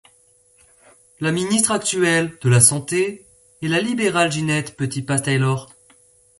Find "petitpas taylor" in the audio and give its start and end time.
4.75-5.69